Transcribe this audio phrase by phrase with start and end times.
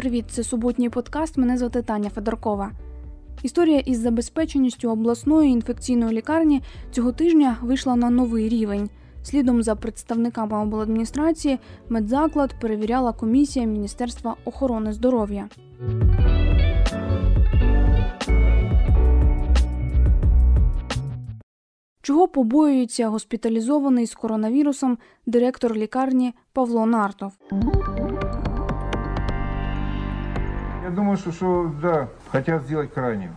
[0.00, 1.36] Привіт, це суботній подкаст.
[1.36, 2.70] Мене звати Таня Федоркова.
[3.42, 8.90] Історія із забезпеченістю обласної інфекційної лікарні цього тижня вийшла на новий рівень.
[9.22, 11.58] Слідом за представниками обладміністрації
[11.88, 15.48] медзаклад перевіряла комісія Міністерства охорони здоров'я.
[22.02, 27.32] Чого побоюється госпіталізований з коронавірусом директор лікарні Павло Нартов?
[30.90, 33.36] Я думаю, что, что да, хотят сделать крайним.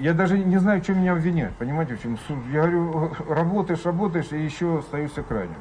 [0.00, 2.16] Я даже не знаю, в чем меня обвинять, понимаете, в чем?
[2.26, 5.56] Суд- Я говорю, работаешь, работаешь, и еще остаешься крайним.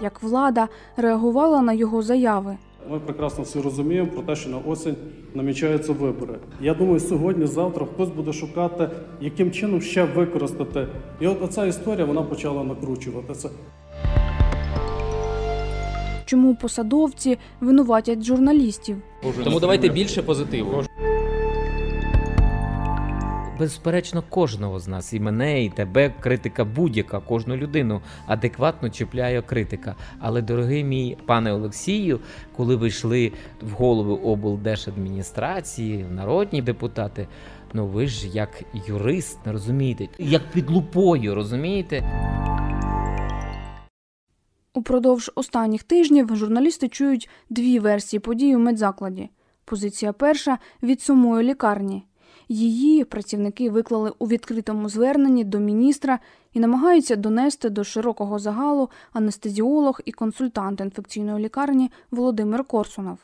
[0.00, 2.56] Як влада реагувала на його заяви?
[2.90, 4.96] Ми прекрасно всі розуміємо про те, що на осінь
[5.34, 6.34] намічаються вибори.
[6.60, 8.88] Я думаю, сьогодні, завтра хтось буде шукати,
[9.20, 10.86] яким чином ще використати.
[11.20, 13.50] І от оця історія вона почала накручуватися.
[16.24, 18.96] Чому посадовці винуватять журналістів?
[19.44, 20.82] Тому давайте більше позитиву.
[23.58, 29.94] Безперечно, кожного з нас, і мене, і тебе, критика будь-яка, кожну людину адекватно чіпляє критика.
[30.20, 32.20] Але, дорогий мій пане Олексію,
[32.56, 33.32] коли ви йшли
[33.62, 37.26] в голови облдержадміністрації, народні депутати,
[37.72, 42.02] ну ви ж як юрист, розумієте, як під лупою, розумієте?
[44.74, 49.30] Упродовж останніх тижнів журналісти чують дві версії подій у медзакладі.
[49.64, 52.06] Позиція перша від самої лікарні.
[52.48, 56.18] Її працівники виклали у відкритому зверненні до міністра
[56.52, 63.18] і намагаються донести до широкого загалу анестезіолог і консультант інфекційної лікарні Володимир Корсунов.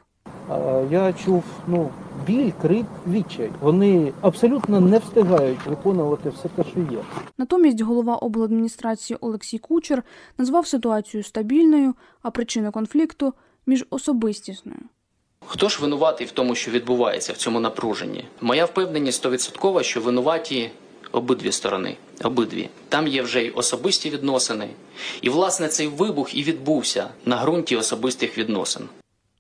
[0.91, 1.91] Я чув ну,
[2.27, 3.51] біль, крик, відчай.
[3.61, 6.99] Вони абсолютно не встигають виконувати все те, що є.
[7.39, 10.03] Натомість голова обладміністрації Олексій Кучер
[10.39, 13.35] назвав ситуацію стабільною, а причину конфлікту
[13.67, 14.81] міжособистісною.
[15.47, 18.25] Хто ж винуватий в тому, що відбувається в цьому напруженні?
[18.41, 20.71] Моя впевненість стовідсоткова, що винуваті
[21.13, 21.97] обидві сторони.
[22.25, 22.69] Обидві.
[22.89, 24.69] Там є вже й особисті відносини.
[25.23, 28.83] І, власне, цей вибух і відбувся на ґрунті особистих відносин.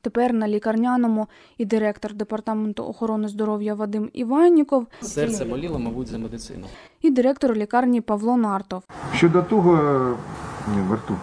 [0.02, 1.26] Тепер на лікарняному
[1.58, 6.66] і директор департаменту охорони здоров'я Вадим Іванніков, Серце боліло, мабуть, за медицину.
[7.02, 8.82] і директор лікарні Павло Нартов.
[9.14, 10.16] Щодо того, е,
[10.76, 11.16] ні, во рту.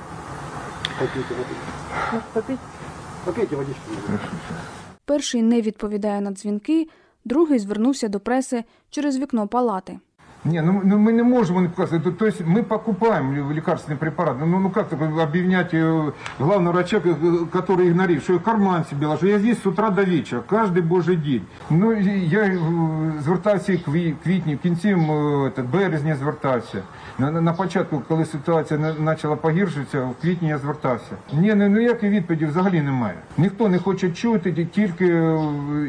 [5.05, 6.87] Перший не відповідає на дзвінки,
[7.25, 9.99] другий звернувся до преси через вікно палати.
[10.46, 12.02] Не, ну, ну мы не можем он показывать.
[12.02, 14.36] То, то есть мы покупаем ле- лекарственный препарат.
[14.40, 19.06] Ну, ну как такое обвинять э, главного врача, э, который игнорирует, что я карман себе
[19.06, 19.26] ложу.
[19.26, 21.42] Я здесь с утра до вечера, каждый божий день.
[21.70, 25.10] Ну, і я э, звертався і кві- квітні, в кінці м,
[25.46, 26.82] этот, березня звертався.
[27.18, 31.12] На, на, на початку, коли ситуація на- почала погіршуватися, в квітні я звертався.
[31.32, 33.14] Ні, ну ніякої відповіді взагалі немає.
[33.38, 35.38] Ніхто не хоче чути, ті- тільки е,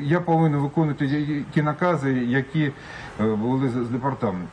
[0.03, 2.71] я повинен виконувати ті- ті накази, які
[3.21, 4.43] е, були з з департаменту.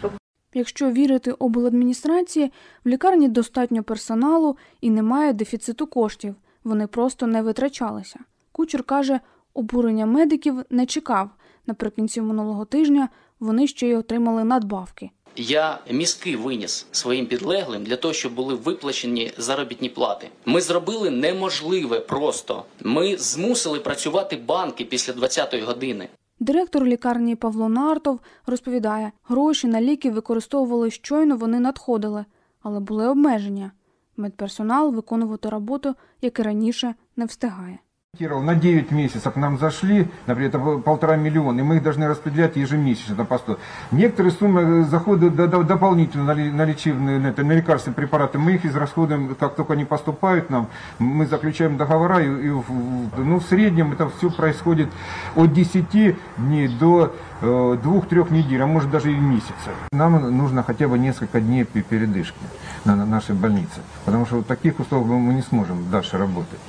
[0.54, 2.52] Якщо вірити обладміністрації,
[2.86, 6.36] в лікарні достатньо персоналу і немає дефіциту коштів.
[6.64, 8.20] Вони просто не витрачалися.
[8.52, 9.20] Кучер каже,
[9.54, 11.30] обурення медиків не чекав.
[11.68, 15.10] Наприкінці минулого тижня вони ще й отримали надбавки.
[15.36, 20.30] Я мізки виніс своїм підлеглим для того, щоб були виплачені заробітні плати.
[20.46, 22.64] Ми зробили неможливе просто.
[22.82, 26.08] Ми змусили працювати банки після 20-ї години.
[26.40, 32.26] Директор лікарні Павло Нартов розповідає, гроші на ліки використовували щойно вони надходили,
[32.62, 33.72] але були обмеження.
[34.18, 37.80] Медперсонал виконувати роботу, як і раніше, не встигає.
[38.20, 43.16] На 9 месяцев нам зашли, например, это полтора миллиона, и мы их должны распределять ежемесячно
[43.16, 43.60] на посту.
[43.92, 48.38] Некоторые суммы э, заходят до- до- дополнительно на, лечебные, на, на лекарственные препараты.
[48.38, 50.68] Мы их израсходуем, как только они поступают нам,
[50.98, 54.90] мы заключаем договора, и, и ну, в среднем это все происходит
[55.36, 59.72] от 10 дней до э, двух-трех недель, а может даже и месяца.
[59.92, 62.38] Нам нужно хотя бы несколько дней пе- передышки
[62.86, 66.60] на нашей больнице, потому что в таких условиях мы не сможем дальше работать.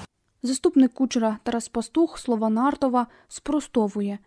[0.43, 4.19] Заступник кучера Тарас Пастух слова Нартова спростовує.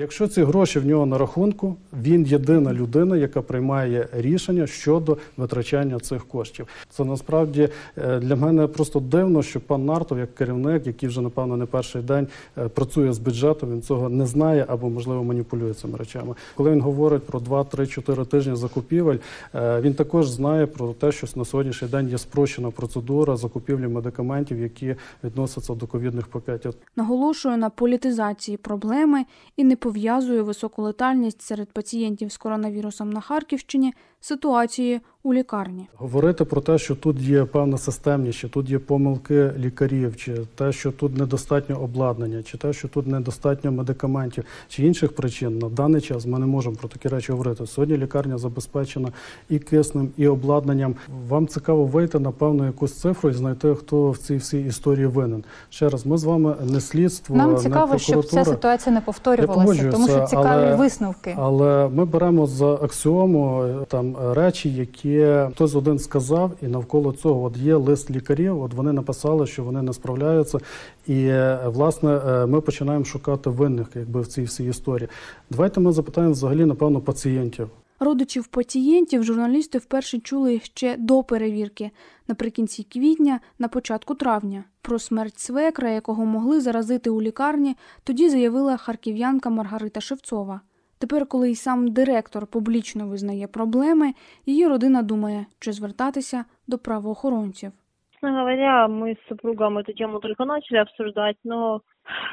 [0.00, 5.98] Якщо ці гроші в нього на рахунку, він єдина людина, яка приймає рішення щодо витрачання
[5.98, 6.66] цих коштів.
[6.90, 11.56] Це насправді е, для мене просто дивно, що пан Нартов, як керівник, який вже напевно
[11.56, 12.26] не перший день
[12.58, 16.34] е, працює з бюджетом, він цього не знає або можливо маніпулює цими речами.
[16.54, 19.18] Коли він говорить про 2-3-4 тижні закупівель,
[19.54, 24.60] е, він також знає про те, що на сьогоднішній день є спрощена процедура закупівлі медикаментів,
[24.60, 24.94] які
[25.24, 26.74] відносяться до ковідних пакетів.
[26.96, 29.24] Наголошує на політизації проблеми
[29.56, 33.94] і не пов'язує високу летальність серед пацієнтів з коронавірусом на Харківщині.
[34.20, 35.86] Ситуацією у лікарні.
[35.96, 40.72] Говорити про те, що тут є певна системність, що тут є помилки лікарів, чи те,
[40.72, 46.00] що тут недостатньо обладнання, чи те, що тут недостатньо медикаментів, чи інших причин на даний
[46.00, 47.66] час ми не можемо про такі речі говорити.
[47.66, 49.08] Сьогодні лікарня забезпечена
[49.48, 50.94] і киснем, і обладнанням.
[51.28, 55.44] Вам цікаво вийти на певну якусь цифру і знайти, хто в цій всій історії винен.
[55.70, 59.90] Ще раз, ми з вами не слідство, Нам не цікаво, щоб ця ситуація не повторювалася,
[59.90, 61.34] тому що цікаві але- висновки.
[61.38, 65.09] Але ми беремо за аксіому е, там речі, які
[65.52, 68.62] хтось один сказав, і навколо цього от є лист лікарів.
[68.62, 70.58] От вони написали, що вони не справляються,
[71.06, 75.08] і е, власне е, ми починаємо шукати винних, якби в цій всій історії.
[75.50, 77.68] Давайте ми запитаємо взагалі напевно пацієнтів.
[78.02, 81.90] Родичів пацієнтів журналісти вперше чули ще до перевірки,
[82.28, 84.64] наприкінці квітня, на початку травня.
[84.82, 90.60] Про смерть свекра, якого могли заразити у лікарні, тоді заявила харків'янка Маргарита Шевцова.
[90.99, 94.13] Тепер, коли й сам директор публічно визнає проблеми,
[94.45, 97.71] її родина думає, чи звертатися до правоохоронців.
[98.11, 101.81] Честно говоря, мы с супругом эту тему только начали обсуждать, но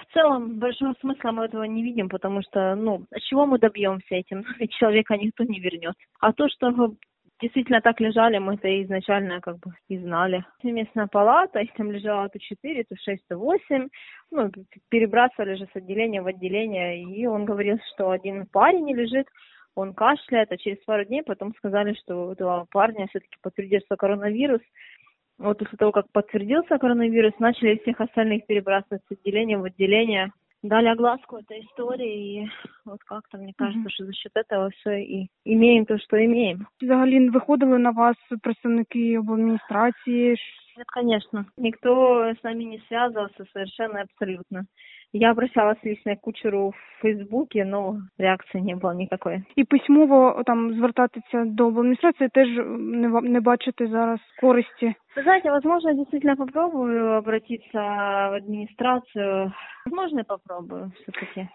[0.09, 4.15] в целом большого смысла мы этого не видим, потому что, ну, а чего мы добьемся
[4.15, 4.45] этим?
[4.59, 5.95] Ведь человека никто не вернет.
[6.21, 6.95] А то, что
[7.42, 10.44] действительно так лежали, мы это изначально как бы и знали.
[10.64, 13.88] Местная палата, их там лежало то 4, то 6, то 8.
[14.32, 14.52] Ну,
[14.90, 19.28] перебрасывали же с отделения в отделение, и он говорил, что один парень лежит,
[19.76, 24.62] он кашляет, а через пару дней потом сказали, что у этого парня все-таки подтвердился коронавирус.
[25.38, 30.32] Вот после того, как подтвердился коронавирус, начали всех остальных перебрасывать с отделения в отделение.
[30.64, 32.50] Дали огласку этой истории, и
[32.86, 36.66] вот как-то мне кажется, що что за счет этого все и имеем то, что имеем.
[36.82, 40.38] Взагалі виходили на вас представники обладміністрації.
[40.77, 41.47] Нет, конечно.
[41.57, 44.65] Никто с нами не связывался совершенно абсолютно.
[45.15, 49.43] Я обращалась лично к кучеру в Фейсбуке, но реакции не было никакой.
[49.57, 52.49] І письмово там звертатися до обладміністрації теж
[52.79, 54.95] не, не бачите зараз користі.
[55.17, 57.79] Вы знаете, возможно, я действительно попробую обратиться
[58.31, 59.53] в администрацию.
[59.87, 61.49] Возможно, я попробую все-таки.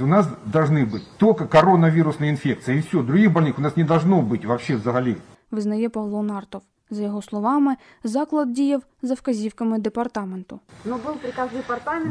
[0.00, 3.02] У нас должны быть только коронавирусная инфекция, и все.
[3.02, 5.16] Других больных у нас не должно быть вообще взагалі.
[5.50, 6.62] визнає Павло Нартов.
[6.90, 10.60] За його словами, заклад діяв за вказівками департаменту.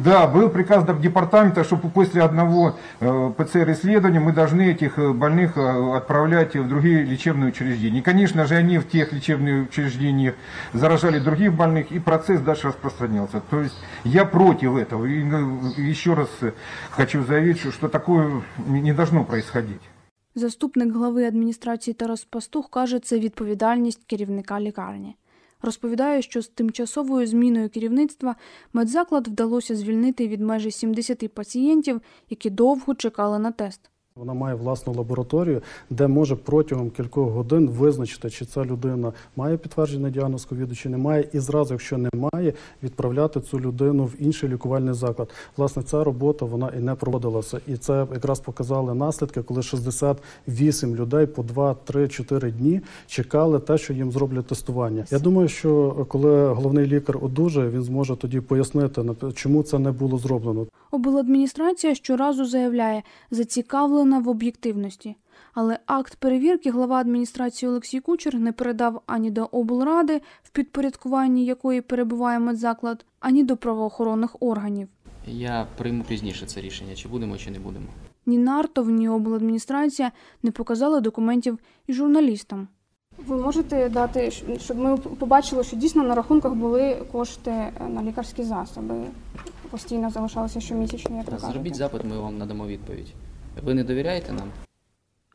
[0.03, 5.97] Да, был приказ департамента, что после одного э, ПЦР-исследования мы должны этих э, больных э,
[5.97, 7.99] отправлять в другие лечебные учреждения.
[7.99, 10.35] И, конечно же, они в тех лечебных учреждениях
[10.73, 13.41] заражали других больных, и процесс дальше распространялся.
[13.49, 15.05] То есть я против этого.
[15.05, 16.51] И э, еще раз э,
[16.91, 19.81] хочу заявить, что, что такое не должно происходить.
[20.34, 25.16] Заступник глави адміністрації Тарас Пастух каже, це відповідальність керівника лікарні.
[25.62, 28.36] Розповідає, що з тимчасовою зміною керівництва
[28.72, 32.00] медзаклад вдалося звільнити від майже 70 пацієнтів,
[32.30, 33.91] які довго чекали на тест.
[34.16, 40.12] Вона має власну лабораторію, де може протягом кількох годин визначити, чи ця людина має підтверджений
[40.12, 44.94] діагноз ковіду, чи не має, і зразу, якщо немає, відправляти цю людину в інший лікувальний
[44.94, 45.28] заклад.
[45.56, 47.60] Власне, ця робота вона і не проводилася.
[47.66, 53.78] І це якраз показали наслідки, коли 68 людей по 2, 3, 4 дні чекали те,
[53.78, 55.04] що їм зроблять тестування.
[55.10, 59.02] Я думаю, що коли головний лікар одужає, він зможе тоді пояснити,
[59.34, 60.66] чому це не було зроблено.
[60.90, 65.16] Обладміністрація щоразу заявляє, зацікавлена в об'єктивності.
[65.54, 71.80] Але акт перевірки глава адміністрації Олексій Кучер не передав ані до облради, в підпорядкуванні якої
[71.80, 74.88] перебуває медзаклад, ані до правоохоронних органів.
[75.26, 77.86] Я прийму пізніше це рішення, чи будемо, чи не будемо.
[78.26, 82.68] Ні Нартов, ні обладміністрація не показали документів і журналістам.
[83.26, 88.94] Ви можете дати, щоб ми побачили, що дійсно на рахунках були кошти на лікарські засоби.
[89.70, 93.14] Постійно залишалися щомісячні, як ви Зробіть запит, ми вам надамо відповідь.
[93.56, 94.52] Ви не довіряєте нам?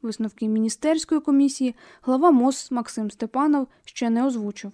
[0.01, 4.71] Висновки міністерської комісії глава МОЗ Максим Степанов ще не озвучив.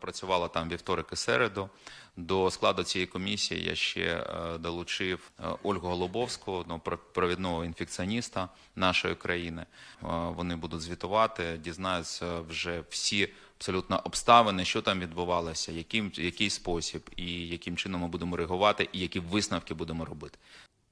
[0.00, 1.68] Працювала там вівторок і середу.
[2.16, 9.14] До складу цієї комісії я ще е, долучив е, Ольгу Голубовську, про- провідного інфекціоніста нашої
[9.14, 9.62] країни.
[10.02, 10.06] Е,
[10.36, 17.48] Вони будуть звітувати, дізнаються вже всі абсолютно обставини, що там відбувалося, яким який спосіб, і
[17.48, 20.38] яким чином ми будемо реагувати, і які висновки будемо робити.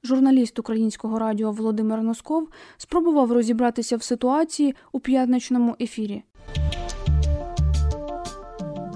[0.07, 6.23] Журналіст українського радіо Володимир Носков спробував розібратися в ситуації у п'ятничному ефірі.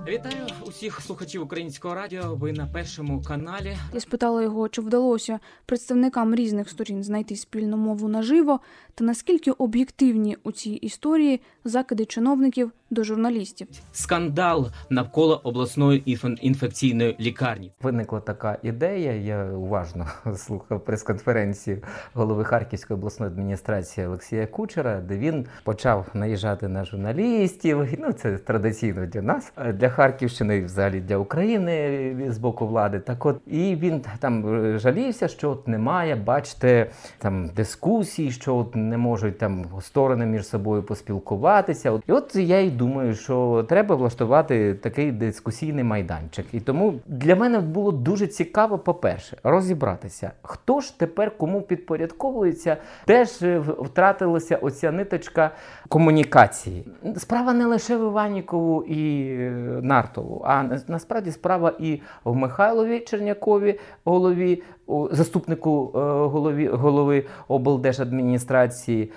[0.07, 2.35] Вітаю усіх слухачів українського радіо.
[2.35, 3.77] Ви на першому каналі.
[3.93, 8.59] Я спитала його, чи вдалося представникам різних сторін знайти спільну мову наживо,
[8.95, 13.67] та наскільки об'єктивні у цій історії закиди чиновників до журналістів.
[13.91, 17.71] Скандал навколо обласної інф- інфекційної лікарні.
[17.81, 19.11] Виникла така ідея.
[19.13, 21.81] Я уважно слухав прес-конференцію
[22.13, 27.87] голови Харківської обласної адміністрації Олексія Кучера, де він почав наїжджати на журналістів.
[27.99, 32.99] Ну це традиційно для нас, для Харківщини, взагалі для України з боку влади.
[32.99, 36.87] Так от і він там е, жалівся, що от немає, бачите,
[37.17, 41.91] там дискусій, що от не можуть там сторони між собою поспілкуватися.
[41.91, 46.45] От- І от я й думаю, що треба влаштувати такий дискусійний майданчик.
[46.53, 52.77] І тому для мене було дуже цікаво, по-перше, розібратися, хто ж тепер кому підпорядковується,
[53.07, 55.51] де ж е, втратилася оця ниточка
[55.89, 56.87] комунікації.
[57.17, 59.51] Справа не лише в Іванікову і е,
[59.81, 64.63] Нартову, а на- насправді справа і в Михайлові Чернякові, голові,
[65.11, 69.11] заступнику е, голові, голови облдержадміністрації,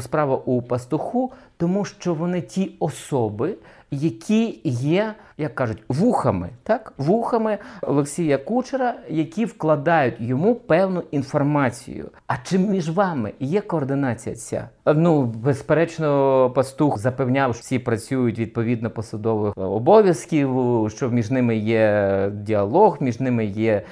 [0.00, 3.54] справа у пастуху, тому що вони ті особи,
[3.90, 12.08] які є, як кажуть, вухами, так вухами Олексія Кучера, які вкладають йому певну інформацію.
[12.26, 14.68] А чи між вами є координація ця?
[14.86, 20.50] Ну, безперечно, пастух запевняв, що всі працюють відповідно посадових обов'язків,
[20.90, 23.82] що між ними є діалог, між ними є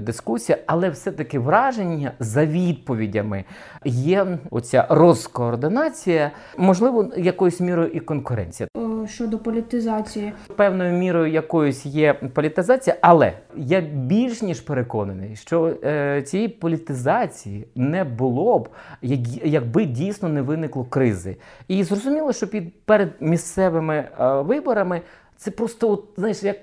[0.00, 3.44] дискусія, але все-таки враження за відповідями
[3.84, 8.68] є оця розкоординація, можливо, якоюсь мірою і конкуренція.
[9.06, 16.48] Щодо політизації, Певною мірою якоюсь є політизація, але я більш ніж переконаний, що е, цієї
[16.48, 18.68] політизації не було б,
[19.02, 21.36] як- якби дійсно не виникло кризи.
[21.68, 25.00] І зрозуміло, що під перед місцевими е, виборами
[25.36, 26.56] це просто, от, знаєш, як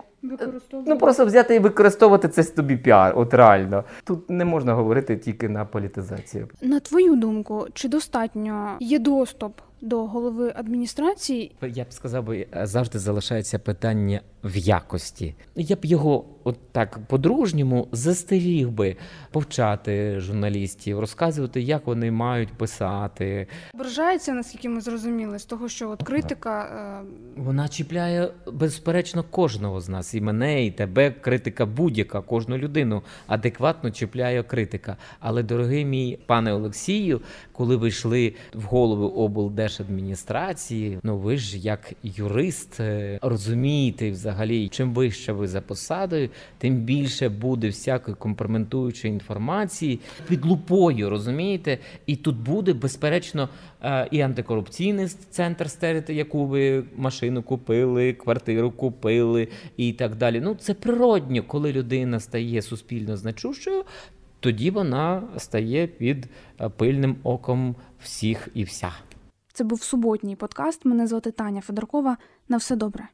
[0.86, 3.84] Ну просто взяти і використовувати це тобі піар, от реально.
[4.04, 6.48] Тут не можна говорити тільки на політизацію.
[6.62, 13.00] на твою думку, чи достатньо є доступ до голови адміністрації Я б сказав, би, завжди
[13.00, 15.36] залишається питання в якості.
[15.56, 18.96] Я б його от так по-дружньому застеріг би
[19.32, 23.48] повчати журналістів, розказувати, як вони мають писати.
[23.74, 29.90] ображається, наскільки ми зрозуміли, з того, що от критика е, Вона чіпляє безперечно кожного з
[29.90, 31.12] нас, і мене, і тебе.
[31.12, 34.98] Критика будь-яка, кожну людину адекватно чіпляє критика.
[35.20, 37.22] Але, дорогий мій пане Олексію,
[37.52, 44.94] коли ви йшли в голову облдержадміністрації, ну ви ж як юрист е, розумієте взагалі, чим
[44.94, 51.78] вище ви за посадою, тим більше буде всякої компрометуючої інформації під лупою, розумієте?
[52.06, 53.50] І тут буде безперечно
[53.82, 59.48] е, і антикорупційний центр стерти, яку ви машину купили, квартиру купили
[59.78, 60.42] і так далі.
[60.42, 63.84] Ну це природньо, коли людина стає суспільно значущою.
[64.40, 66.28] Тоді вона стає під
[66.62, 68.92] е, пильним оком всіх і вся.
[69.54, 70.86] Це був суботній подкаст.
[70.86, 72.18] Мене звати Таня Федоркова.
[72.50, 73.08] На все добре.